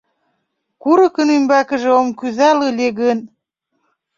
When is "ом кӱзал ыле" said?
1.99-2.87